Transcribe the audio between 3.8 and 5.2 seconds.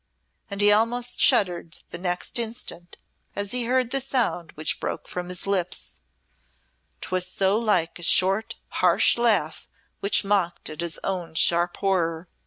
the sound which broke